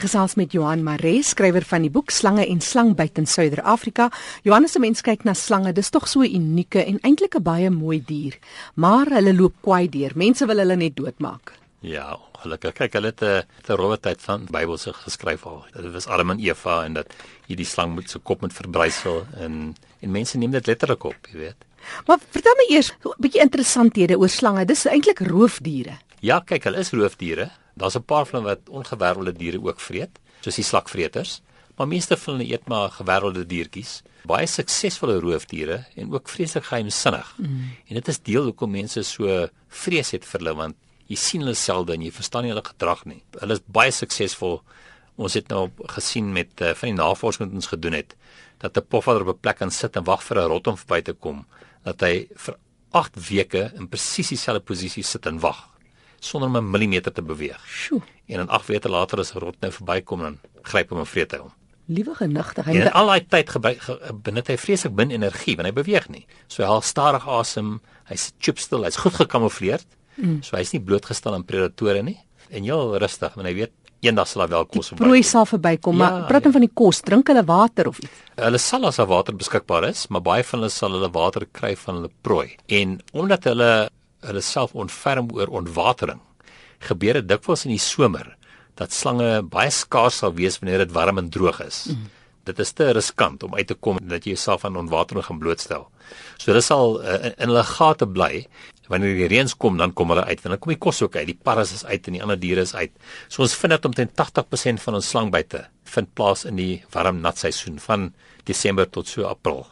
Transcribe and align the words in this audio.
Ek 0.00 0.06
gesels 0.08 0.32
met 0.40 0.54
Johan 0.56 0.80
Maree, 0.80 1.18
skrywer 1.20 1.60
van 1.68 1.82
die 1.84 1.90
boek 1.92 2.08
Slange 2.08 2.46
en 2.48 2.62
Slangbyt 2.64 3.18
in 3.20 3.26
Suider-Afrika. 3.28 4.06
Johan, 4.48 4.64
as 4.64 4.74
'n 4.76 4.80
mens 4.80 5.02
kyk 5.02 5.24
na 5.24 5.34
slange, 5.34 5.74
dis 5.74 5.90
tog 5.90 6.08
so 6.08 6.22
'n 6.22 6.34
unieke 6.40 6.82
en 6.82 6.98
eintlik 7.02 7.36
'n 7.36 7.42
baie 7.42 7.68
mooi 7.68 8.00
dier, 8.00 8.38
maar 8.76 9.06
hulle 9.10 9.34
loop 9.34 9.52
kwaai 9.60 9.90
deur. 9.90 10.12
Mense 10.14 10.46
wil 10.46 10.56
hulle 10.56 10.76
net 10.76 10.96
doodmaak. 10.96 11.52
Ja, 11.80 12.16
gelukkig 12.32 12.72
kyk 12.72 12.92
hulle 12.92 13.06
het 13.06 13.22
'n 13.22 13.44
terrortyd 13.62 14.22
van 14.22 14.48
Bybelse 14.50 14.92
geskryf 14.92 15.44
al. 15.44 15.66
Dit 15.74 15.92
was 15.92 16.06
Adam 16.06 16.30
en 16.30 16.38
Eva 16.38 16.84
en 16.84 16.94
dat 16.94 17.12
hierdie 17.46 17.66
slang 17.66 17.94
moet 17.94 18.08
sy 18.08 18.18
kop 18.22 18.40
met 18.40 18.52
verbrysel 18.52 19.26
en 19.36 19.76
en 20.00 20.10
mense 20.10 20.38
neem 20.38 20.50
dit 20.50 20.66
letterlik 20.66 21.04
op, 21.04 21.26
jy 21.30 21.38
weet. 21.38 21.56
Maar 22.06 22.18
vertel 22.30 22.54
my 22.56 22.74
eers 22.74 22.90
'n 23.04 23.12
bietjie 23.18 23.42
interessanthede 23.42 24.18
oor 24.18 24.28
slange. 24.28 24.64
Dis 24.64 24.86
eintlik 24.86 25.18
roofdiere. 25.18 25.98
Ja, 26.20 26.40
kyk, 26.40 26.64
hulle 26.64 26.78
is 26.78 26.90
roofdiere. 26.90 27.50
Daar's 27.80 27.96
'n 27.96 28.04
paar 28.04 28.26
van 28.26 28.42
hulle 28.42 28.54
wat 28.54 28.68
ongewervelde 28.68 29.32
diere 29.32 29.60
ook 29.62 29.80
vreet, 29.80 30.18
soos 30.40 30.54
die 30.54 30.64
slakvreters, 30.64 31.40
maar 31.76 31.88
meeste 31.88 32.16
van 32.16 32.34
hulle 32.34 32.50
eet 32.52 32.68
maar 32.68 32.90
gewervelde 32.90 33.46
diertjies. 33.46 34.02
Baie 34.28 34.46
suksesvolle 34.46 35.20
roofdiere 35.20 35.84
en 35.96 36.12
ook 36.12 36.28
vreeslik 36.28 36.64
geheimsinnig. 36.64 37.34
Mm. 37.36 37.70
En 37.86 37.94
dit 37.94 38.08
is 38.08 38.22
deel 38.22 38.42
hoekom 38.42 38.70
mense 38.70 39.02
so 39.02 39.48
vrees 39.68 40.10
het 40.10 40.24
vir 40.24 40.40
hulle 40.40 40.54
want 40.54 40.76
jy 41.06 41.16
sien 41.16 41.40
hulle 41.40 41.54
selde 41.54 41.96
en 41.96 42.02
jy 42.02 42.12
verstaan 42.12 42.42
nie 42.42 42.52
hulle 42.52 42.64
gedrag 42.64 43.04
nie. 43.04 43.22
Hulle 43.40 43.56
is 43.56 43.64
baie 43.66 43.90
suksesvol. 43.90 44.60
Ons 45.16 45.34
het 45.34 45.48
nou 45.48 45.70
gesien 45.96 46.32
met 46.32 46.60
uh, 46.60 46.74
van 46.74 46.88
die 46.92 46.98
navorsing 46.98 47.48
wat 47.48 47.54
ons 47.54 47.72
gedoen 47.72 47.96
het 47.96 48.16
dat 48.60 48.76
'n 48.76 48.86
pofadder 48.88 49.22
op 49.22 49.36
'n 49.36 49.40
plek 49.40 49.56
kan 49.56 49.70
sit 49.70 49.96
en 49.96 50.04
wag 50.04 50.22
vir 50.22 50.36
'n 50.36 50.48
rot 50.48 50.66
om 50.66 50.76
verby 50.76 51.00
te 51.02 51.12
kom, 51.12 51.46
dat 51.82 52.00
hy 52.00 52.28
vir 52.34 52.56
8 52.90 53.28
weke 53.28 53.72
in 53.76 53.88
presies 53.88 54.28
dieselfde 54.28 54.60
posisie 54.60 55.02
sit 55.02 55.26
en 55.26 55.40
wag 55.40 55.70
sonder 56.20 56.48
om 56.48 56.56
'n 56.56 56.70
millimeter 56.70 57.12
te 57.12 57.22
beweeg. 57.22 57.60
Sjoe. 57.66 58.00
En 58.26 58.36
dan 58.36 58.48
8 58.48 58.66
weke 58.66 58.88
later 58.88 59.18
as 59.18 59.34
'n 59.34 59.38
rot 59.38 59.56
nou 59.60 59.72
verbykom 59.72 60.20
dan 60.20 60.38
gryp 60.62 60.90
hom 60.90 60.98
en 60.98 61.06
vreet 61.06 61.32
hy 61.32 61.38
hom. 61.38 61.52
Liewe 61.86 62.14
genigtig, 62.14 62.64
hy 62.64 62.74
het 62.76 62.92
al 62.92 63.06
daai 63.06 63.26
tyd 63.26 63.50
gebruik 63.50 63.80
benut 64.22 64.46
hy 64.46 64.56
vreeslik 64.56 64.92
min 64.92 65.10
energie 65.10 65.56
want 65.56 65.66
hy 65.66 65.72
beweeg 65.72 66.08
nie. 66.08 66.26
So 66.46 66.62
hy 66.62 66.68
haal 66.68 66.82
stadig 66.82 67.26
asem, 67.26 67.80
hy's 68.04 68.32
chipstil, 68.38 68.84
hy's 68.84 68.96
goed 68.96 69.14
gekamoufleerd. 69.14 69.86
Mm. 70.14 70.42
So 70.42 70.56
hy's 70.56 70.72
nie 70.72 70.80
blootgestel 70.80 71.34
aan 71.34 71.44
predatore 71.44 72.02
nie 72.02 72.18
en 72.50 72.62
heel 72.62 72.98
rustig 72.98 73.34
want 73.34 73.48
hy 73.48 73.54
weet 73.54 73.72
eendag 74.00 74.28
sal 74.28 74.44
daar 74.44 74.54
wel 74.54 74.66
kos 74.66 74.90
verby. 74.92 75.04
Prooi 75.04 75.22
sal 75.26 75.46
verbykom, 75.48 75.98
ja, 75.98 75.98
maar 75.98 76.26
praat 76.28 76.46
dan 76.46 76.54
ja. 76.54 76.58
van 76.58 76.66
die 76.66 76.74
kos, 76.74 77.02
drink 77.04 77.28
hulle 77.28 77.44
water 77.44 77.90
of 77.90 78.00
iets. 78.00 78.22
Hulle 78.40 78.60
sal 78.62 78.86
as 78.88 79.00
daar 79.00 79.10
water 79.10 79.36
beskikbaar 79.36 79.90
is, 79.90 80.06
maar 80.08 80.24
baie 80.24 80.44
van 80.46 80.62
hulle 80.62 80.72
sal 80.72 80.96
hulle 80.96 81.10
water 81.12 81.46
kry 81.52 81.74
van 81.76 82.00
hulle 82.00 82.12
prooi. 82.24 82.48
En 82.80 82.98
omdat 83.12 83.50
hulle 83.50 83.70
hulle 84.26 84.42
self 84.44 84.74
ontferm 84.74 85.30
oor 85.36 85.52
ontwatering. 85.62 86.20
Gebeur 86.86 87.20
dit 87.20 87.28
dikwels 87.28 87.66
in 87.66 87.74
die 87.74 87.82
somer 87.82 88.36
dat 88.80 88.94
slange 88.96 89.42
baie 89.52 89.72
skaars 89.74 90.22
sal 90.22 90.32
wees 90.38 90.58
wanneer 90.60 90.86
dit 90.86 90.94
warm 90.96 91.20
en 91.20 91.28
droog 91.32 91.60
is. 91.64 91.84
Mm. 91.92 92.08
Dit 92.48 92.60
is 92.64 92.72
te 92.72 92.88
riskant 92.96 93.42
om 93.44 93.54
uit 93.54 93.68
te 93.68 93.76
kom 93.76 93.98
dat 94.00 94.24
jy 94.24 94.32
jouself 94.32 94.64
aan 94.64 94.78
ontwatering 94.80 95.26
gaan 95.26 95.40
blootstel. 95.42 95.88
So 96.38 96.50
hulle 96.50 96.62
sal 96.64 96.96
uh, 97.02 97.18
in, 97.28 97.34
in 97.36 97.52
hulle 97.52 97.64
gate 97.68 98.08
bly. 98.08 98.46
Wanneer 98.90 99.18
die 99.20 99.28
reëns 99.30 99.54
kom, 99.60 99.76
dan 99.78 99.92
kom 99.94 100.10
hulle 100.10 100.24
uit. 100.26 100.40
Dan 100.42 100.58
kom 100.58 100.72
die 100.72 100.80
kos 100.80 101.02
ook 101.04 101.18
uit. 101.20 101.28
Die 101.28 101.36
parras 101.36 101.74
is 101.76 101.84
uit 101.84 102.08
en 102.08 102.16
die 102.16 102.22
ander 102.24 102.40
diere 102.40 102.64
is 102.66 102.72
uit. 102.74 102.94
So 103.28 103.44
ons 103.44 103.54
vind 103.60 103.76
dat 103.76 103.86
omtrent 103.86 104.16
80% 104.18 104.82
van 104.86 104.98
ons 104.98 105.10
slangbyte 105.12 105.66
vind 105.92 106.10
plaas 106.16 106.46
in 106.48 106.58
die 106.58 106.80
warm 106.94 107.20
nat 107.22 107.38
seisoen 107.38 107.78
van 107.82 108.10
Desember 108.48 108.88
tot 108.88 109.10
so 109.10 109.28
April. 109.28 109.66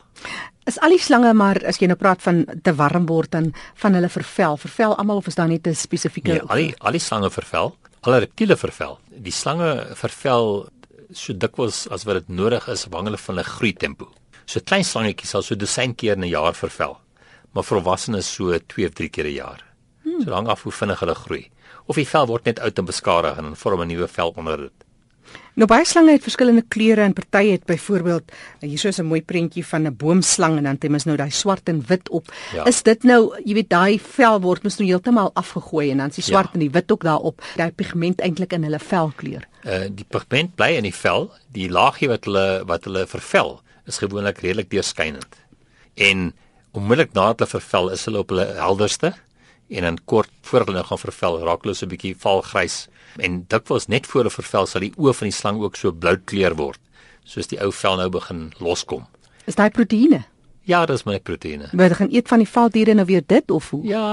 Is 0.68 0.78
al 0.84 0.90
die 0.90 1.00
slange 1.00 1.32
maar 1.34 1.60
as 1.66 1.78
jy 1.80 1.88
nou 1.88 1.96
praat 1.96 2.22
van 2.22 2.44
te 2.62 2.74
warm 2.76 3.06
word 3.06 3.30
dan 3.30 3.52
van 3.74 3.94
hulle 3.94 4.08
vervel, 4.08 4.56
vervel 4.56 4.96
almal 4.96 5.22
of 5.22 5.26
is 5.26 5.34
daar 5.34 5.48
net 5.48 5.66
'n 5.66 5.74
spesifieke 5.74 6.32
Nee, 6.32 6.42
al 6.42 6.56
die 6.56 6.74
al 6.78 6.92
die 6.92 7.00
slange 7.00 7.30
vervel, 7.30 7.76
alle 8.00 8.18
reptiele 8.18 8.56
vervel. 8.56 8.98
Die 9.10 9.32
slange 9.32 9.94
vervel 9.94 10.68
so 11.12 11.32
dikwels 11.32 11.86
as 11.88 12.04
wat 12.04 12.14
dit 12.20 12.28
nodig 12.28 12.68
is 12.68 12.86
afhangende 12.86 13.18
van 13.18 13.34
hulle 13.34 13.48
groei 13.48 13.72
tempo. 13.72 14.08
So 14.46 14.60
klein 14.60 14.84
slangetjies 14.84 15.30
sal 15.30 15.42
so 15.42 15.54
dosyn 15.54 15.94
keer 15.94 16.16
in 16.16 16.24
'n 16.24 16.28
jaar 16.28 16.54
vervel, 16.54 16.98
maar 17.52 17.64
volwassenes 17.64 18.34
so 18.34 18.58
2 18.58 18.86
of 18.86 18.94
3 18.94 19.08
keer 19.08 19.26
'n 19.26 19.34
jaar. 19.34 19.64
Hmm. 20.02 20.22
So 20.22 20.30
lank 20.30 20.48
af 20.48 20.62
hoe 20.62 20.72
vinnig 20.72 21.00
hulle 21.00 21.14
groei. 21.14 21.50
Of 21.86 21.96
die 21.96 22.06
vel 22.06 22.26
word 22.26 22.44
net 22.44 22.60
oud 22.60 22.78
en 22.78 22.84
beskadig 22.84 23.36
en 23.38 23.44
dan 23.44 23.56
vorm 23.56 23.80
'n 23.82 23.88
nuwe 23.88 24.08
vel 24.08 24.32
onder 24.36 24.56
dit. 24.56 24.87
Nou 25.58 25.66
baie 25.66 25.82
slange 25.88 26.12
het 26.14 26.22
verskillende 26.22 26.62
kleure 26.70 27.02
en 27.02 27.12
party 27.16 27.48
het 27.50 27.64
byvoorbeeld 27.66 28.30
hier 28.62 28.84
is 28.86 29.00
'n 29.00 29.08
mooi 29.10 29.22
prentjie 29.22 29.66
van 29.66 29.86
'n 29.86 29.96
boomslang 29.96 30.56
en 30.56 30.62
dan 30.62 30.78
het 30.78 30.82
hy 30.82 30.88
nou 31.04 31.16
daai 31.16 31.30
swart 31.30 31.68
en 31.68 31.82
wit 31.86 32.08
op. 32.08 32.30
Ja. 32.54 32.64
Is 32.64 32.82
dit 32.82 33.02
nou, 33.02 33.34
jy 33.44 33.54
weet 33.54 33.70
daai 33.70 33.98
vel 33.98 34.40
word 34.40 34.62
mos 34.62 34.78
nou 34.78 34.88
heeltemal 34.88 35.30
afgegooi 35.34 35.90
en 35.90 35.98
dan 35.98 36.08
is 36.08 36.14
die 36.14 36.24
swart 36.24 36.46
ja. 36.46 36.52
en 36.52 36.60
die 36.60 36.70
wit 36.70 36.92
ook 36.92 37.02
daarop. 37.02 37.42
Daai 37.56 37.72
pigment 37.72 38.20
eintlik 38.20 38.52
in 38.52 38.62
hulle 38.62 38.78
velkleur. 38.78 39.48
Uh 39.64 39.86
die 39.90 40.06
pigment 40.08 40.54
bly 40.54 40.76
in 40.76 40.82
die 40.82 40.94
vel, 40.94 41.32
die 41.52 41.70
laagie 41.70 42.08
wat 42.08 42.24
hulle 42.24 42.62
wat 42.66 42.84
hulle 42.84 43.06
vervel 43.06 43.60
is 43.86 43.98
gewoonlik 43.98 44.38
redelik 44.38 44.70
deurskynend. 44.70 45.34
En 45.94 46.34
onmiddellik 46.70 47.12
nadat 47.12 47.38
hulle 47.38 47.60
vervel 47.60 47.90
is 47.90 48.04
hulle 48.04 48.18
op 48.18 48.28
hulle 48.28 48.46
helderste 48.46 49.14
en 49.68 49.82
dan 49.82 49.98
kort 50.04 50.30
voor 50.42 50.64
hulle 50.64 50.78
nou 50.78 50.84
gaan 50.88 50.98
vervel 50.98 51.38
raak 51.44 51.62
hulle 51.62 51.74
so 51.74 51.86
'n 51.86 51.92
bietjie 51.92 52.16
valgrys 52.16 52.88
en 53.16 53.44
dikwels 53.48 53.88
net 53.88 54.06
voor 54.06 54.22
hulle 54.22 54.34
vervel 54.34 54.66
sal 54.66 54.80
die 54.80 54.94
oë 54.96 55.14
van 55.14 55.28
die 55.28 55.38
slang 55.40 55.60
ook 55.60 55.76
so 55.76 55.92
blou 55.92 56.16
kleur 56.16 56.54
word 56.54 56.80
soos 57.24 57.46
die 57.46 57.60
ou 57.60 57.72
vel 57.72 57.96
nou 57.96 58.08
begin 58.08 58.52
loskom. 58.58 59.06
Is 59.44 59.54
daai 59.54 59.70
proteïene? 59.70 60.24
Ja, 60.68 60.86
dis 60.86 61.04
my 61.08 61.18
proteïene. 61.24 61.68
Moet 61.72 61.94
gaan 61.96 62.10
eet 62.12 62.28
van 62.28 62.42
die 62.42 62.48
valdiere 62.48 62.94
nou 62.94 63.06
weer 63.08 63.22
dit 63.26 63.50
of 63.50 63.70
hoe? 63.70 63.80
Ja, 63.88 64.04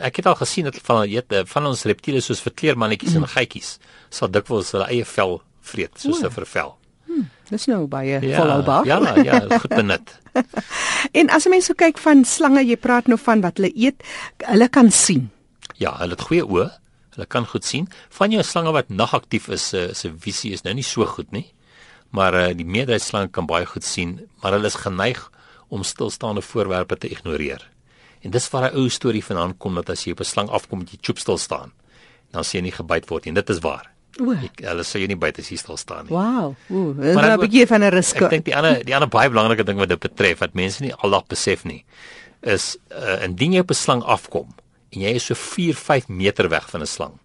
ek 0.00 0.16
het 0.16 0.26
al 0.26 0.38
gesien 0.40 0.64
dat 0.64 0.78
van 0.84 1.02
eet 1.04 1.34
van 1.52 1.66
ons 1.66 1.84
reptiele 1.84 2.20
soos 2.20 2.40
verkleermannetjies 2.40 3.12
mm. 3.12 3.22
en 3.22 3.28
geitjies 3.28 3.74
sal 4.08 4.30
dikwels 4.32 4.72
hulle 4.72 4.88
eie 4.88 5.04
vel 5.04 5.42
vreet 5.60 6.00
soos 6.00 6.22
'n 6.22 6.32
vervel. 6.32 6.76
Hmm, 7.06 7.28
dis 7.50 7.66
nou 7.68 7.86
baie 7.86 8.20
ja, 8.20 8.40
volhoubaar. 8.40 8.86
Ja, 8.86 8.98
ja, 9.20 9.40
goed 9.58 9.74
benut. 9.76 10.16
en 11.12 11.30
as 11.30 11.46
'n 11.46 11.50
mens 11.50 11.66
so 11.66 11.74
kyk 11.74 11.98
van 11.98 12.24
slange, 12.24 12.64
jy 12.64 12.76
praat 12.76 13.06
nou 13.06 13.18
van 13.18 13.40
wat 13.40 13.56
hulle 13.56 13.72
eet, 13.74 14.02
hulle 14.38 14.68
kan 14.68 14.90
sien. 14.90 15.30
Ja, 15.76 15.96
hulle 15.98 16.10
het 16.10 16.20
goeie 16.20 16.44
oë. 16.44 16.70
Hulle 17.14 17.26
kan 17.26 17.46
goed 17.46 17.64
sien. 17.64 17.88
Van 18.08 18.30
jou 18.30 18.42
slange 18.42 18.72
wat 18.72 18.88
nagaktief 18.88 19.48
is, 19.48 19.68
se 19.68 19.94
se 19.94 20.12
visie 20.16 20.52
is 20.52 20.62
nou 20.62 20.74
nie 20.74 20.86
so 20.86 21.06
goed 21.06 21.30
nie. 21.32 21.52
Maar 22.10 22.34
uh, 22.34 22.54
die 22.56 22.64
meerderheid 22.64 23.02
slange 23.02 23.28
kan 23.28 23.46
baie 23.46 23.66
goed 23.66 23.84
sien, 23.84 24.28
maar 24.42 24.52
hulle 24.52 24.66
is 24.66 24.74
geneig 24.74 25.30
om 25.68 25.82
stilstaande 25.82 26.42
voorwerpe 26.42 26.96
te 26.96 27.08
ignoreer. 27.08 27.68
En 28.22 28.30
dis 28.30 28.50
waar 28.50 28.70
'n 28.70 28.76
ou 28.76 28.88
storie 28.88 29.24
vanaand 29.24 29.58
kom 29.58 29.74
dat 29.74 29.90
as 29.90 30.04
jy 30.04 30.12
op 30.12 30.20
'n 30.20 30.24
slang 30.24 30.48
afkom, 30.48 30.80
jy 30.80 30.98
choop 31.00 31.18
stil 31.18 31.38
staan. 31.38 31.72
Dan 32.30 32.44
sien 32.44 32.60
jy 32.60 32.64
nie 32.64 32.76
gebyt 32.76 33.08
word 33.08 33.24
nie. 33.24 33.34
Dit 33.34 33.50
is 33.50 33.58
waar. 33.58 33.91
Ek 34.20 34.60
hulle 34.68 34.84
sou 34.84 35.00
jy 35.00 35.08
nie 35.08 35.16
buite 35.16 35.42
hier 35.42 35.58
stil 35.58 35.78
staan 35.80 36.04
nie. 36.06 36.12
Wow. 36.12 36.54
Ooh, 36.70 36.92
dis 36.98 37.16
'n 37.16 37.40
bietjie 37.40 37.66
van 37.66 37.82
'n 37.82 37.92
risiko. 37.92 38.24
Ek 38.26 38.30
dink 38.30 38.44
die 38.44 38.56
ander 38.56 38.84
die 38.84 38.94
ander 38.94 39.08
baie 39.08 39.30
belangrike 39.30 39.64
ding 39.64 39.78
wat 39.78 39.88
dit 39.88 40.00
betref 40.00 40.40
wat 40.40 40.54
mense 40.54 40.82
nie 40.82 40.92
aldag 40.92 41.26
besef 41.26 41.64
nie 41.64 41.84
is 42.42 42.76
uh, 42.90 43.22
indien 43.24 43.52
jy 43.52 43.60
op 43.60 43.70
'n 43.70 43.74
slang 43.74 44.02
afkom 44.02 44.52
en 44.92 45.00
jy 45.00 45.14
is 45.14 45.24
so 45.24 45.34
4, 45.34 45.74
5 45.74 46.08
meter 46.08 46.48
weg 46.48 46.68
van 46.68 46.82
'n 46.82 46.86
slang. 46.86 47.18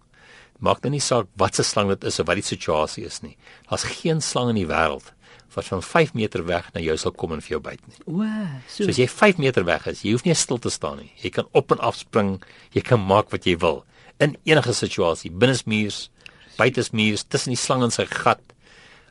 Maak 0.58 0.82
nou 0.82 0.90
nie 0.90 1.00
saak 1.00 1.26
wat 1.36 1.54
se 1.54 1.62
slang 1.62 1.88
dit 1.88 2.04
is 2.04 2.18
of 2.18 2.26
wat 2.26 2.36
die 2.36 2.42
situasie 2.42 3.04
is 3.04 3.20
nie. 3.22 3.36
Daar's 3.68 3.84
geen 3.84 4.20
slang 4.20 4.48
in 4.48 4.54
die 4.54 4.66
wêreld 4.66 5.12
wat 5.54 5.64
van 5.64 5.82
5 5.82 6.14
meter 6.14 6.44
weg 6.44 6.70
na 6.74 6.80
jou 6.80 6.96
sal 6.96 7.12
kom 7.12 7.32
en 7.32 7.40
vir 7.40 7.48
jou 7.48 7.60
byt 7.60 7.80
nie. 7.88 7.96
O, 8.06 8.22
so. 8.68 8.84
so 8.84 8.88
as 8.88 8.96
jy 8.96 9.08
5 9.08 9.38
meter 9.38 9.64
weg 9.64 9.86
is, 9.86 10.02
jy 10.02 10.12
hoef 10.12 10.24
nie 10.24 10.34
stil 10.34 10.58
te 10.58 10.70
staan 10.70 10.98
nie. 10.98 11.12
Jy 11.22 11.30
kan 11.30 11.48
op 11.52 11.72
en 11.72 11.78
af 11.78 11.96
spring, 11.96 12.42
jy 12.72 12.80
kan 12.80 13.00
maak 13.00 13.30
wat 13.30 13.44
jy 13.44 13.56
wil 13.56 13.84
in 14.18 14.36
enige 14.44 14.74
situasie, 14.74 15.30
binne 15.30 15.56
muurs, 15.66 16.08
buite 16.58 16.82
is 16.84 16.92
muur 16.96 17.22
tussen 17.28 17.54
die 17.54 17.60
slang 17.60 17.84
en 17.86 17.94
sy 17.94 18.06
gat. 18.10 18.42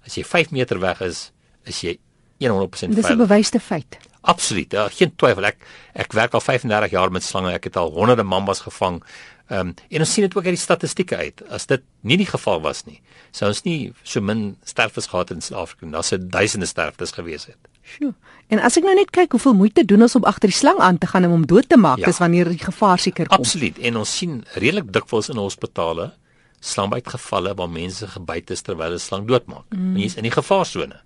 As 0.07 0.17
jy 0.19 0.23
5 0.27 0.53
meter 0.55 0.79
weg 0.83 1.01
is, 1.05 1.29
is 1.67 1.81
jy 1.83 1.97
100% 2.43 2.93
veilig. 2.93 2.95
Dis 2.95 3.09
'n 3.09 3.17
bewyste 3.17 3.59
feit. 3.59 3.97
Absoluut. 4.21 4.71
Ja, 4.71 4.87
geen 4.91 5.15
twyfel. 5.15 5.45
Ek 5.45 5.57
ek 5.93 6.13
werk 6.13 6.33
al 6.33 6.43
35 6.43 6.91
jaar 6.91 7.11
met 7.11 7.23
slange. 7.23 7.53
Ek 7.53 7.63
het 7.63 7.77
al 7.77 7.91
honderde 7.91 8.23
mambas 8.23 8.59
gevang. 8.59 9.03
Ehm 9.47 9.59
um, 9.59 9.73
en 9.89 10.03
ons 10.03 10.13
sien 10.13 10.25
dit 10.25 10.35
ook 10.35 10.43
uit 10.43 10.55
die 10.55 10.63
statistieke 10.63 11.15
uit. 11.15 11.41
As 11.49 11.65
dit 11.65 11.81
nie 12.01 12.17
die 12.17 12.27
geval 12.27 12.61
was 12.61 12.83
nie, 12.85 12.99
sou 13.31 13.47
ons 13.47 13.63
nie 13.63 13.93
so 14.03 14.21
min 14.21 14.57
sterftes 14.67 15.07
gehad 15.07 15.31
in 15.31 15.41
Suid-Afrika. 15.41 15.87
Daar 15.91 16.03
sou 16.03 16.19
duisende 16.19 16.65
sterftes 16.65 17.11
gewees 17.15 17.45
het. 17.45 17.57
Sjoe. 17.87 18.13
En 18.51 18.59
as 18.59 18.75
ek 18.77 18.83
nou 18.83 18.95
net 18.95 19.11
kyk 19.15 19.31
hoeveel 19.31 19.55
moeite 19.55 19.85
doen 19.85 20.01
ons 20.01 20.15
om 20.19 20.27
agter 20.27 20.51
die 20.51 20.57
slang 20.57 20.79
aan 20.83 20.97
te 20.97 21.07
gaan 21.07 21.25
om 21.25 21.31
hom 21.31 21.45
dood 21.47 21.69
te 21.69 21.77
maak, 21.79 22.03
ja. 22.03 22.11
dis 22.11 22.19
wanneer 22.19 22.51
die 22.51 22.59
gevaar 22.59 22.99
seker 22.99 23.27
kom. 23.27 23.39
Absoluut. 23.39 23.79
En 23.79 24.03
ons 24.03 24.17
sien 24.17 24.43
redelik 24.59 24.91
dikwels 24.91 25.31
in 25.31 25.39
hospitale 25.39 26.11
slangbytgevalle 26.59 27.53
waar 27.55 27.69
mense 27.69 28.07
gebyt 28.07 28.51
is 28.51 28.61
terwyl 28.61 28.93
'n 28.93 28.99
slang 28.99 29.27
doodmaak. 29.27 29.65
Mm. 29.69 29.93
Mense 29.93 30.17
in 30.17 30.23
die 30.23 30.31
gevaarsone. 30.31 31.01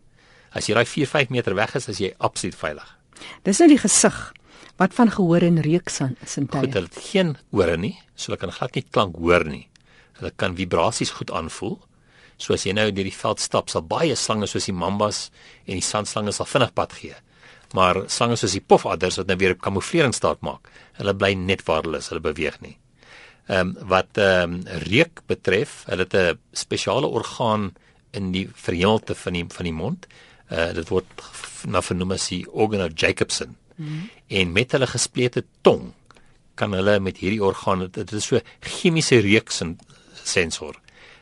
As 0.52 0.68
jy 0.68 0.76
raai 0.76 0.86
4-5 0.86 1.30
meter 1.30 1.56
weg 1.56 1.76
is, 1.76 1.88
is 1.88 1.98
jy 1.98 2.14
absoluut 2.20 2.56
veilig. 2.56 2.98
Dis 3.44 3.60
nou 3.60 3.70
die 3.70 3.78
gesig 3.78 4.34
wat 4.78 4.94
van 4.94 5.12
gehoor 5.12 5.44
en 5.46 5.62
reuk 5.62 5.90
san 5.90 6.16
is 6.26 6.38
in 6.38 6.48
tyd. 6.48 6.66
Goed, 6.66 6.74
hulle 6.74 6.90
het 6.90 7.04
geen 7.12 7.38
ore 7.52 7.78
nie, 7.78 8.00
so 8.16 8.32
hulle 8.32 8.40
kan 8.42 8.52
glad 8.52 8.76
nie 8.76 8.86
klank 8.90 9.16
hoor 9.16 9.46
nie. 9.46 9.68
Hulle 10.20 10.32
kan 10.36 10.56
vibrasies 10.58 11.14
goed 11.18 11.32
aanvoel. 11.32 11.80
So 12.42 12.54
as 12.54 12.66
jy 12.66 12.74
nou 12.74 12.88
deur 12.90 13.06
die 13.06 13.14
veld 13.14 13.40
stap, 13.40 13.70
sal 13.70 13.86
baie 13.86 14.16
slange 14.18 14.48
soos 14.50 14.66
die 14.66 14.74
mambas 14.74 15.30
en 15.68 15.78
die 15.78 15.86
sandslange 15.86 16.34
sal 16.34 16.50
vinnig 16.50 16.74
pad 16.74 16.94
gee. 16.98 17.16
Maar 17.78 18.04
slange 18.10 18.36
soos 18.36 18.58
die 18.58 18.64
pofadders 18.66 19.20
wat 19.22 19.30
nou 19.30 19.38
weer 19.38 19.56
op 19.56 19.62
kamouflering 19.62 20.16
staat 20.18 20.42
maak, 20.42 20.72
hulle 20.98 21.14
bly 21.16 21.36
net 21.38 21.62
waar 21.68 21.86
hulle 21.86 22.02
is, 22.02 22.10
hulle 22.10 22.24
beweeg 22.24 22.58
nie. 22.66 22.76
Ehm 23.48 23.60
um, 23.60 23.88
wat 23.88 24.18
ehm 24.18 24.54
um, 24.54 24.62
reuk 24.88 25.22
betref, 25.26 25.84
hulle 25.86 26.06
het 26.08 26.14
'n 26.14 26.40
spesiale 26.52 27.08
orgaan 27.08 27.74
in 28.12 28.32
die 28.32 28.50
verhemelte 28.54 29.16
van 29.16 29.34
die 29.34 29.46
van 29.48 29.66
die 29.66 29.74
mond. 29.74 30.08
Uh 30.52 30.74
dit 30.74 30.90
word 30.90 31.08
na 31.68 31.82
vernoem 31.82 32.12
as 32.12 32.28
die 32.28 32.46
organ 32.52 32.86
of 32.86 32.92
Jacobson. 32.96 33.56
Mm 33.76 33.88
-hmm. 33.88 34.10
En 34.28 34.52
met 34.52 34.72
hulle 34.72 34.88
gesplete 34.88 35.44
tong 35.62 35.94
kan 36.54 36.72
hulle 36.72 37.00
met 37.00 37.18
hierdie 37.18 37.44
orgaan 37.44 37.90
dit 37.92 38.12
is 38.12 38.26
so 38.26 38.40
chemiese 38.60 39.42
en 39.60 39.80
sensor 40.24 40.76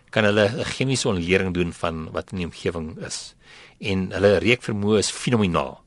kan 0.10 0.24
hulle 0.24 0.46
'n 0.50 0.66
chemiese 0.66 1.08
ontleding 1.08 1.54
doen 1.54 1.74
van 1.74 2.12
wat 2.12 2.32
in 2.32 2.38
die 2.38 2.46
omgewing 2.46 2.98
is. 3.06 3.36
En 3.80 4.12
hulle 4.12 4.38
reekvermoë 4.38 4.98
is 4.98 5.12
fenomenaal. 5.12 5.82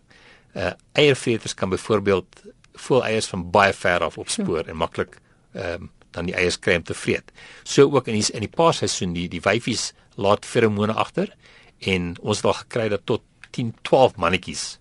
Uh 0.54 0.72
eiervreters 0.92 1.54
kan 1.54 1.68
byvoorbeeld 1.68 2.42
voel 2.72 3.04
eiers 3.04 3.26
van 3.26 3.50
baie 3.50 3.72
ver 3.72 4.00
af 4.00 4.18
opspoor 4.18 4.64
en 4.66 4.76
maklik 4.76 5.18
ehm 5.52 5.82
um, 5.82 5.90
dan 6.12 6.28
die 6.28 6.36
eiers 6.36 6.58
kry 6.58 6.76
om 6.80 6.86
te 6.86 6.94
vreet. 6.94 7.32
So 7.64 7.88
ook 7.90 8.08
in 8.08 8.20
die 8.20 8.26
in 8.32 8.44
die 8.44 8.52
paarseisoen 8.52 9.14
die 9.16 9.28
die 9.28 9.42
wyfies 9.44 9.92
laat 10.16 10.46
feromone 10.46 10.92
agter 10.92 11.32
en 11.80 12.14
ons 12.20 12.42
het 12.42 12.46
al 12.46 12.58
gekry 12.64 12.88
dat 12.92 13.06
tot 13.06 13.22
10, 13.52 13.74
12 13.82 14.16
mannetjies 14.16 14.78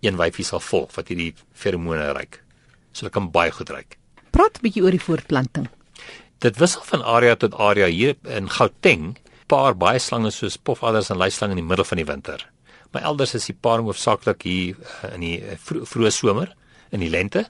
een 0.00 0.16
wyfie 0.16 0.44
sal 0.44 0.62
volg 0.64 0.94
wat 0.96 1.10
hierdie 1.12 1.34
feromone 1.52 2.12
ruik. 2.16 2.40
So 2.92 3.06
dit 3.06 3.14
kan 3.14 3.30
baie 3.30 3.52
goed 3.52 3.70
ruik. 3.70 3.98
Praat 4.30 4.58
'n 4.58 4.62
bietjie 4.62 4.82
oor 4.82 4.90
die 4.90 5.06
voortplanting. 5.06 5.68
Dit 6.38 6.56
wissel 6.56 6.82
van 6.82 7.02
area 7.02 7.36
tot 7.36 7.54
area 7.54 7.86
hier 7.86 8.16
in 8.24 8.48
Gauteng. 8.48 9.18
Paar 9.46 9.74
baie 9.76 9.98
slange 9.98 10.30
soos 10.30 10.56
pofadders 10.56 11.10
en 11.10 11.16
luislange 11.16 11.52
in 11.52 11.60
die 11.60 11.68
middel 11.68 11.84
van 11.84 11.96
die 11.96 12.06
winter. 12.06 12.50
Maar 12.90 13.02
elders 13.02 13.34
is 13.34 13.46
die 13.46 13.54
paar 13.60 13.82
hoofsaaklik 13.84 14.42
hier 14.42 14.76
uh, 14.78 15.14
in 15.14 15.20
die 15.20 15.36
uh, 15.42 15.56
vroeë 15.60 16.10
somer, 16.10 16.54
in 16.90 17.00
die 17.00 17.10
lente. 17.10 17.44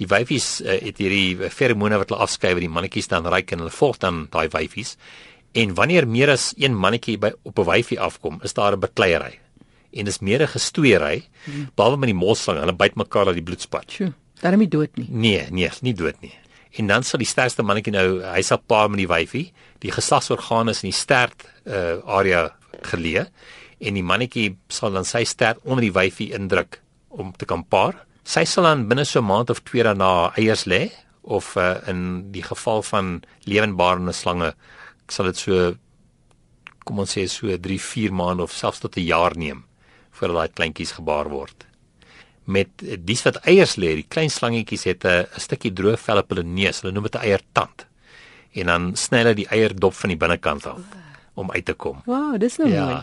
Die 0.00 0.08
wyfies 0.08 0.48
uh, 0.60 0.78
het 0.80 0.98
hierdie 1.02 1.50
feromone 1.52 2.00
wat 2.00 2.10
hulle 2.10 2.24
afskei 2.24 2.54
wat 2.56 2.64
die 2.64 2.72
mannetjies 2.72 3.10
dan 3.12 3.28
ruik 3.28 3.52
en 3.52 3.64
hulle 3.64 3.74
volg 3.74 4.00
dan 4.00 4.24
daai 4.32 4.48
wyfies. 4.52 4.96
En 5.52 5.74
wanneer 5.74 6.08
meer 6.08 6.34
as 6.34 6.50
een 6.56 6.76
mannetjie 6.76 7.18
by 7.20 7.32
op 7.42 7.58
'n 7.58 7.68
wyfie 7.68 8.00
afkom, 8.00 8.40
is 8.42 8.54
daar 8.54 8.76
'n 8.76 8.80
bekleierery. 8.80 9.38
En 9.92 10.04
dis 10.04 10.20
meer 10.20 10.42
'n 10.42 10.48
gestoeierery, 10.48 11.24
hmm. 11.44 11.70
behalwe 11.74 11.98
met 11.98 12.08
die 12.08 12.18
molslange, 12.18 12.60
hulle 12.60 12.76
byt 12.76 12.94
mekaar 12.94 13.24
dat 13.24 13.34
die 13.34 13.42
bloed 13.42 13.60
spat. 13.60 13.90
Sjoe, 13.90 14.12
daarom 14.40 14.60
nie 14.60 14.68
dood 14.68 14.96
nie. 14.96 15.06
Nee, 15.10 15.46
nee, 15.50 15.70
nie 15.80 15.94
dood 15.94 16.20
nie 16.20 16.34
en 16.78 16.86
dan 16.86 17.02
sal 17.02 17.20
die 17.22 17.28
sterkste 17.28 17.64
mannetjie 17.66 17.94
nou 17.94 18.20
hy 18.22 18.42
sal 18.46 18.60
paar 18.70 18.90
met 18.90 19.02
die 19.02 19.10
wyfie 19.10 19.46
die 19.82 19.92
geslagsorgane 19.94 20.74
is 20.74 20.84
in 20.84 20.90
die 20.90 20.96
stert 20.96 21.46
uh, 21.66 21.98
area 22.06 22.46
geleë 22.92 23.26
en 23.80 23.98
die 23.98 24.06
mannetjie 24.06 24.52
sal 24.70 24.94
dan 24.94 25.08
sy 25.08 25.24
stert 25.28 25.62
onder 25.64 25.82
die 25.86 25.94
wyfie 25.94 26.30
indruk 26.36 26.80
om 27.10 27.32
te 27.34 27.48
kan 27.48 27.64
paar 27.66 28.04
sy 28.24 28.44
sal 28.44 28.64
dan 28.64 28.88
binne 28.88 29.04
so 29.04 29.20
'n 29.20 29.26
maand 29.26 29.50
of 29.50 29.60
twee 29.60 29.82
daarna 29.82 30.32
eiers 30.36 30.64
lê 30.64 30.90
of 31.22 31.56
uh, 31.56 31.76
in 31.86 32.32
die 32.32 32.42
geval 32.42 32.82
van 32.82 33.22
lewendbarende 33.44 34.12
slange 34.12 34.54
sal 35.08 35.26
dit 35.26 35.36
so 35.36 35.74
kom 36.84 36.98
ons 36.98 37.16
sê 37.16 37.26
so 37.28 37.46
3 37.46 37.78
4 37.78 38.12
maande 38.12 38.42
of 38.42 38.52
selfs 38.52 38.80
tot 38.80 38.96
'n 38.96 39.06
jaar 39.06 39.36
neem 39.36 39.64
voordat 40.10 40.36
daai 40.36 40.54
kleintjies 40.54 40.92
gebaar 40.92 41.28
word 41.28 41.70
met 42.50 42.82
dies 43.06 43.22
wat 43.26 43.40
eiers 43.48 43.76
lê. 43.80 43.94
Die 44.00 44.08
klein 44.08 44.30
slangetjies 44.30 44.84
het 44.84 45.04
'n 45.04 45.26
stukkie 45.36 45.72
droë 45.72 45.96
vel 45.96 46.18
op 46.18 46.28
hulle 46.30 46.42
neus. 46.42 46.80
Hulle 46.80 46.92
noem 46.92 47.06
dit 47.08 47.14
'n 47.14 47.24
eiertand. 47.24 47.86
En 48.52 48.66
dan 48.66 48.96
sny 48.96 49.18
hulle 49.18 49.34
die 49.34 49.48
eierdop 49.48 49.94
van 49.94 50.08
die 50.08 50.18
binnekant 50.18 50.66
af 50.66 50.80
om 51.34 51.50
uit 51.50 51.64
te 51.64 51.74
kom. 51.74 52.02
Wow, 52.04 52.38
dis 52.38 52.56
nou 52.56 52.70
ja. 52.70 52.84
mooi. 52.84 53.02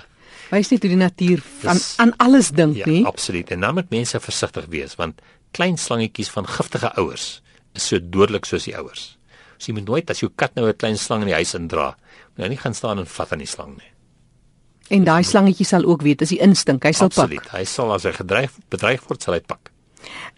Wys 0.51 0.71
net 0.71 0.85
hoe 0.85 0.91
die 0.93 0.99
natuur 0.99 1.43
aan 1.67 1.79
aan 1.97 2.13
alles 2.23 2.51
dink, 2.55 2.75
ja, 2.75 2.85
nie? 2.87 3.01
Ja, 3.01 3.07
absoluut. 3.07 3.51
En 3.51 3.59
dan 3.65 3.73
moet 3.73 3.89
mense 3.89 4.19
versigtig 4.19 4.65
wees 4.71 4.95
want 4.95 5.21
klein 5.51 5.77
slangetjies 5.77 6.29
van 6.29 6.47
giftige 6.47 6.93
ouers 6.95 7.41
is 7.75 7.87
so 7.87 7.99
dodelik 8.01 8.45
soos 8.45 8.65
die 8.65 8.75
ouers. 8.77 9.17
So 9.57 9.71
jy 9.71 9.77
moet 9.79 9.89
nooit 9.89 10.09
as 10.09 10.21
jou 10.23 10.31
kat 10.35 10.55
nou 10.55 10.67
'n 10.67 10.77
klein 10.77 10.97
slang 10.97 11.21
in 11.21 11.27
die 11.27 11.39
huis 11.39 11.53
indra, 11.53 11.95
moet 12.35 12.45
jy 12.45 12.49
nie 12.49 12.63
gaan 12.63 12.73
staan 12.73 12.99
en 12.99 13.05
vat 13.05 13.31
aan 13.31 13.39
die 13.39 13.47
slang 13.47 13.77
nie. 13.77 13.91
En 14.89 15.03
daai 15.03 15.23
slangetjie 15.23 15.65
sal 15.65 15.83
ook 15.83 16.01
weet 16.01 16.21
as 16.21 16.29
hy 16.29 16.37
instink, 16.37 16.83
hy 16.83 16.91
sal 16.91 17.07
Absoluut. 17.07 17.43
pak. 17.43 17.51
Hy 17.59 17.63
sal 17.65 17.93
as 17.93 18.03
hy 18.03 18.11
gedreig 18.11 18.51
bedreig 18.69 19.03
word, 19.07 19.21
sal 19.23 19.33
hy 19.33 19.41
pak. 19.41 19.71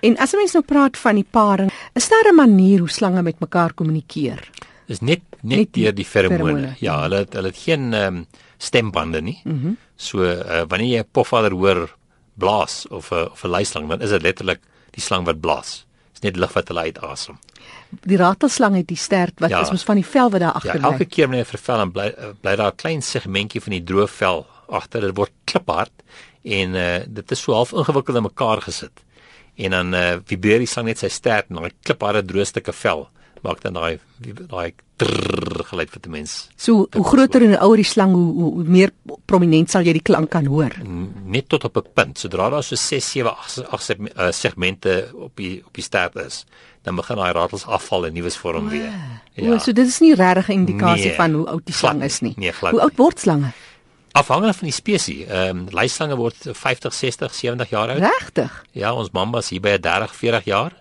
En 0.01 0.17
as 0.17 0.33
'n 0.33 0.38
mens 0.38 0.53
nou 0.53 0.63
praat 0.63 0.97
van 0.97 1.15
die 1.15 1.27
paring, 1.31 1.71
is 1.94 2.09
daar 2.09 2.31
'n 2.31 2.35
manier 2.35 2.79
hoe 2.79 2.89
slange 2.89 3.21
met 3.21 3.39
mekaar 3.39 3.73
kommunikeer? 3.73 4.50
Is 4.88 5.01
net 5.01 5.21
net, 5.44 5.57
net 5.57 5.73
deur 5.73 5.95
die 5.95 6.06
feromone. 6.06 6.75
Ja, 6.79 7.01
hulle 7.06 7.23
het, 7.23 7.33
hulle 7.33 7.51
het 7.53 7.57
geen 7.57 7.94
ehm 7.94 8.15
um, 8.21 8.25
stembande 8.59 9.21
nie. 9.21 9.41
Mm 9.44 9.61
-hmm. 9.61 9.77
So 9.95 10.23
uh, 10.23 10.63
wanneer 10.67 10.89
jy 10.89 11.00
'n 11.00 11.11
pofadder 11.11 11.51
hoor 11.51 11.95
blaas 12.33 12.88
of 12.88 13.11
'n 13.11 13.15
uh, 13.15 13.31
of 13.31 13.44
'n 13.44 13.50
luislang, 13.50 13.88
dan 13.88 14.01
is 14.01 14.09
dit 14.09 14.21
letterlik 14.21 14.59
die 14.91 15.01
slang 15.01 15.25
wat 15.25 15.39
blaas. 15.39 15.85
Dis 16.11 16.21
net 16.21 16.35
lug 16.35 16.53
wat 16.53 16.67
hulle 16.67 16.81
uitasem. 16.81 17.38
Die 17.89 18.17
ratelslang 18.17 18.75
het 18.75 18.88
die 18.88 18.97
stert 18.97 19.39
wat 19.39 19.50
ja. 19.50 19.61
is 19.61 19.71
mos 19.71 19.83
van 19.83 19.95
die 19.95 20.06
vel 20.06 20.29
wat 20.29 20.39
daar 20.39 20.51
agter 20.51 20.75
lê. 20.75 20.81
Ja, 20.81 20.91
elke 20.91 21.06
keer 21.06 21.27
wanneer 21.27 21.45
hy 21.45 21.57
vervel 21.57 21.79
en 21.79 21.91
bly 21.91 22.13
bly 22.41 22.56
daar 22.56 22.71
'n 22.71 22.75
klein 22.75 23.01
segmentjie 23.01 23.61
van 23.61 23.71
die 23.71 23.83
droë 23.83 24.07
vel 24.07 24.47
agter. 24.67 25.01
Dit 25.01 25.15
word 25.15 25.31
kliphard 25.44 25.91
en 26.44 26.75
uh, 26.75 27.00
dit 27.07 27.31
is 27.31 27.41
so 27.41 27.53
half 27.53 27.71
ingewikkeld 27.71 28.17
in 28.17 28.23
mekaar 28.23 28.61
gesit. 28.61 29.03
En 29.56 29.71
dan 29.71 29.94
uh, 29.94 30.17
vibreer 30.25 30.57
die 30.57 30.67
slang 30.67 30.85
net 30.85 30.97
sy 30.97 31.07
stert 31.07 31.50
en 31.50 31.56
daai 31.56 31.71
klipharde 31.83 32.23
droë 32.25 32.45
stukke 32.45 32.73
vel 32.73 33.09
maak 33.44 33.62
dan 33.62 33.74
daai 33.74 34.00
daai 34.50 34.74
geluid 35.69 35.91
vir 35.94 36.01
die 36.03 36.12
mens. 36.12 36.33
So 36.59 36.88
hoe 36.91 37.06
groter 37.07 37.44
en 37.45 37.56
ouer 37.63 37.80
die 37.80 37.88
slang 37.88 38.13
hoe, 38.15 38.31
hoe, 38.36 38.50
hoe 38.57 38.65
meer 38.68 38.91
prominent 39.30 39.71
sal 39.71 39.88
jy 39.88 39.94
die 40.00 40.03
klank 40.03 40.31
kan 40.33 40.50
hoor. 40.51 40.75
Net 41.24 41.50
tot 41.50 41.63
op 41.69 41.77
'n 41.77 41.94
punt. 41.94 42.19
Sodra 42.19 42.50
daar 42.50 42.63
so 42.63 42.75
6, 42.75 43.12
7, 43.12 43.31
8, 43.31 43.63
8 43.69 44.36
segmente 44.36 45.12
op 45.13 45.36
die 45.36 45.63
op 45.65 45.74
die 45.74 45.83
stert 45.83 46.15
is, 46.15 46.45
dan 46.83 46.95
begin 46.95 47.15
daai 47.15 47.31
ratels 47.33 47.65
afval 47.65 48.06
en 48.06 48.13
nuus 48.13 48.38
vorm 48.38 48.65
oh, 48.65 48.71
weer. 48.71 48.91
Ja. 49.33 49.53
O, 49.53 49.57
so 49.57 49.71
dit 49.71 49.88
is 49.88 50.00
nie 50.00 50.15
regtig 50.15 50.47
'n 50.47 50.51
indikasie 50.51 51.06
nee, 51.06 51.15
van 51.15 51.33
hoe 51.33 51.47
oud 51.47 51.65
die 51.65 51.75
slang 51.75 52.03
is 52.03 52.19
nie. 52.19 52.33
Nee, 52.38 52.53
hoe 52.59 52.81
oud 52.81 52.95
word 52.95 53.19
slange? 53.19 53.51
Afhangende 54.12 54.53
van 54.53 54.68
die 54.68 54.74
spesies. 54.74 55.27
Ehm 55.27 55.57
um, 55.57 55.68
luislange 55.69 56.15
word 56.15 56.35
50, 56.51 56.94
60, 56.94 57.33
70 57.33 57.69
jaar 57.69 57.89
oud. 57.89 58.00
Regtig? 58.00 58.65
Ja, 58.71 58.94
ons 58.94 59.12
mambas 59.12 59.50
hier 59.50 59.62
by 59.62 59.77
30, 59.77 60.15
40 60.15 60.44
jaar 60.44 60.74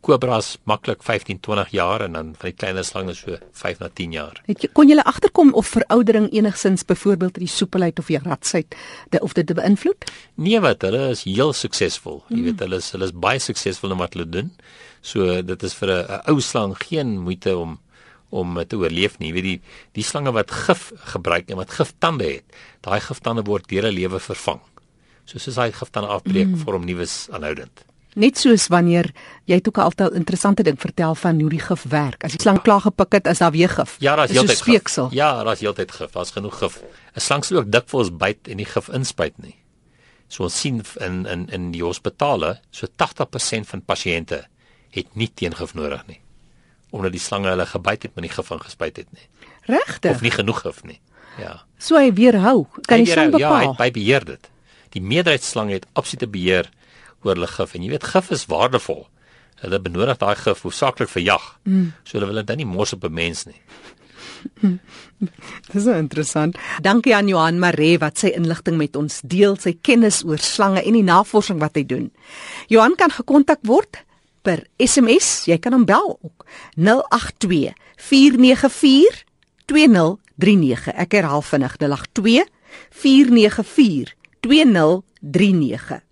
kobras 0.00 0.56
maklik 0.64 1.02
15 1.02 1.40
20 1.40 1.70
jaar 1.74 2.00
en 2.00 2.12
dan 2.12 2.34
van 2.38 2.50
die 2.50 2.56
kleiner 2.56 2.84
slange 2.84 3.14
so 3.14 3.38
5 3.52 3.78
na 3.80 3.88
10 3.88 4.12
jaar. 4.12 4.40
Het 4.46 4.66
jy 4.66 4.70
kon 4.72 4.90
jy 4.90 4.98
agterkom 5.02 5.52
of 5.54 5.70
veroudering 5.74 6.28
enigsins 6.32 6.84
byvoorbeeld 6.84 7.40
die 7.42 7.50
soepelheid 7.50 7.98
of 7.98 8.10
die 8.12 8.20
ratsheid 8.22 8.76
de, 9.10 9.20
of 9.20 9.32
dit 9.32 9.54
beïnvloed? 9.54 10.10
Nee 10.34 10.60
wat, 10.60 10.82
hulle 10.86 11.08
is 11.14 11.24
heel 11.26 11.52
suksesvol. 11.52 12.22
Jy 12.28 12.36
mm. 12.36 12.44
weet 12.50 12.66
hulle 12.66 12.82
is 12.82 12.92
hulle 12.94 13.10
is 13.10 13.16
baie 13.26 13.42
suksesvol 13.42 13.96
in 13.96 14.02
wat 14.02 14.14
hulle 14.14 14.28
doen. 14.28 14.52
So 15.02 15.40
dit 15.42 15.66
is 15.66 15.74
vir 15.74 15.92
'n 15.96 16.22
ou 16.30 16.40
slang 16.40 16.76
geen 16.78 17.18
moeite 17.18 17.56
om 17.56 17.78
om 18.30 18.58
te 18.66 18.76
oorleef 18.76 19.18
nie. 19.18 19.28
Jy 19.28 19.34
weet 19.34 19.44
die 19.44 19.60
die 19.92 20.04
slange 20.04 20.32
wat 20.32 20.50
gif 20.50 20.92
gebruik 21.14 21.50
en 21.50 21.56
wat 21.56 21.70
giftande 21.70 22.24
het, 22.24 22.44
daai 22.82 23.00
giftande 23.00 23.46
word 23.46 23.68
deur 23.68 23.86
'n 23.86 23.94
lewe 23.94 24.20
vervang. 24.20 24.60
So 25.24 25.38
soos 25.38 25.56
hy 25.56 25.70
giftande 25.72 26.08
afbreek, 26.08 26.48
mm. 26.48 26.62
vorm 26.62 26.84
nuus 26.84 27.28
aanhoudend. 27.30 27.84
Net 28.16 28.38
soos 28.40 28.70
wanneer 28.72 29.10
jy 29.44 29.58
het 29.58 29.68
ook 29.68 29.78
altyd 29.78 30.12
'n 30.12 30.16
interessante 30.16 30.62
ding 30.62 30.80
vertel 30.80 31.14
van 31.14 31.40
hoe 31.40 31.50
die 31.50 31.60
gif 31.60 31.82
werk. 31.82 32.24
As 32.24 32.32
die 32.32 32.40
slang 32.40 32.62
klaar 32.62 32.80
gepik 32.80 33.12
het, 33.12 33.26
is 33.26 33.38
daar 33.38 33.52
weer 33.52 33.68
gif. 33.68 33.96
Ja, 33.98 34.16
daar's 34.16 34.30
heeltyd 34.30 34.62
gif. 34.62 35.10
Ja, 35.10 35.44
daar's 35.44 35.60
heeltyd 35.60 35.92
gif. 35.92 36.10
Daar's 36.10 36.30
genoeg 36.30 36.58
gif. 36.58 36.82
'n 37.14 37.20
Slang 37.20 37.44
sal 37.44 37.56
ook 37.58 37.70
dikwels 37.70 38.16
byt 38.16 38.48
en 38.48 38.56
die 38.56 38.64
gif 38.64 38.88
inspuit 38.88 39.38
nie. 39.38 39.54
So 40.28 40.42
ons 40.42 40.60
sien 40.60 40.82
in 41.00 41.26
in 41.26 41.48
in 41.48 41.70
die 41.70 41.82
hospitale, 41.82 42.60
so 42.70 42.86
80% 42.86 43.66
van 43.66 43.82
pasiënte 43.82 44.46
het 44.90 45.14
nie 45.14 45.30
teengif 45.34 45.74
nodig 45.74 46.06
nie. 46.06 46.20
Omdat 46.90 47.12
die 47.12 47.20
slange 47.20 47.48
hulle 47.48 47.66
gebyt 47.66 48.02
het 48.02 48.14
met 48.14 48.24
die 48.24 48.32
gif 48.32 48.50
ingespuit 48.50 48.96
het 48.96 49.12
nie. 49.12 49.28
Regtig? 49.66 50.10
Of 50.10 50.20
nie 50.20 50.30
genoeg 50.30 50.60
gif 50.60 50.84
nie. 50.84 51.00
Ja. 51.38 51.64
So 51.78 51.96
hy 51.96 52.12
weerhou. 52.12 52.66
Kan 52.86 52.98
hy 52.98 53.04
die 53.04 53.12
slang 53.12 53.30
bepaal? 53.30 53.62
Ja, 53.62 53.74
hy 53.84 53.90
beheer 53.90 54.24
dit. 54.24 54.50
Die 54.96 55.02
meerderheid 55.02 55.44
slange 55.44 55.72
het 55.72 55.86
absolute 55.92 56.26
beheer 56.26 56.70
oor 57.26 57.36
hulle 57.36 57.50
gif 57.50 57.74
en 57.74 57.84
jy 57.84 57.90
weet 57.90 58.08
gif 58.14 58.30
is 58.34 58.46
waardevol. 58.50 59.06
Hulle 59.62 59.80
benodig 59.80 60.18
daai 60.20 60.36
gif 60.36 60.64
hoofsaaklik 60.64 61.10
vir 61.12 61.22
jag. 61.22 61.44
Mm. 61.64 61.92
So 62.04 62.18
hulle 62.18 62.30
wil 62.30 62.42
dit 62.44 62.56
nie 62.62 62.68
mors 62.68 62.92
op 62.92 63.04
'n 63.04 63.12
mens 63.12 63.46
nie. 63.46 63.60
Dis 65.72 65.84
so 65.84 65.92
interessant. 65.92 66.56
Dankie 66.82 67.14
aan 67.16 67.28
Johan 67.28 67.58
Maree 67.58 67.98
wat 67.98 68.18
sy 68.18 68.32
inligting 68.36 68.76
met 68.76 68.96
ons 68.96 69.20
deel, 69.24 69.56
sy 69.60 69.76
kennis 69.82 70.22
oor 70.24 70.38
slange 70.42 70.82
en 70.82 70.92
die 70.98 71.06
navorsing 71.06 71.60
wat 71.62 71.78
hy 71.78 71.84
doen. 71.88 72.10
Johan 72.72 72.96
kan 72.96 73.10
gekontak 73.10 73.62
word 73.66 74.02
per 74.46 74.62
SMS, 74.78 75.46
jy 75.50 75.58
kan 75.58 75.74
hom 75.74 75.86
bel 75.88 76.18
ook 76.22 76.46
082 76.78 77.74
494 77.96 79.24
2039. 79.66 80.92
Ek 80.94 81.18
herhaal 81.18 81.42
vinnig 81.42 81.78
082 81.82 82.46
494 83.02 84.14
2039. 84.46 86.05